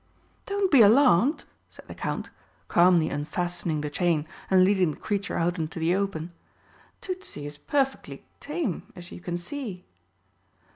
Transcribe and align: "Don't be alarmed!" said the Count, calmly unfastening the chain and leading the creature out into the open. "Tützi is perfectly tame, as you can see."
"Don't 0.47 0.71
be 0.71 0.81
alarmed!" 0.81 1.45
said 1.69 1.85
the 1.87 1.93
Count, 1.93 2.31
calmly 2.67 3.11
unfastening 3.11 3.81
the 3.81 3.89
chain 3.91 4.27
and 4.49 4.63
leading 4.65 4.89
the 4.93 4.97
creature 4.97 5.37
out 5.37 5.59
into 5.59 5.77
the 5.77 5.93
open. 5.93 6.31
"Tützi 7.03 7.45
is 7.45 7.59
perfectly 7.59 8.25
tame, 8.39 8.91
as 8.95 9.11
you 9.11 9.19
can 9.19 9.37
see." 9.37 9.85